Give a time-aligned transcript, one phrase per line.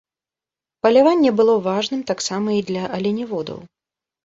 [0.87, 3.65] Паляванне было важным таксама і для аленяводаў.